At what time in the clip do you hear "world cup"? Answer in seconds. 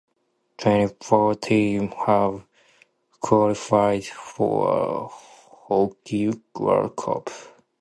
6.55-7.29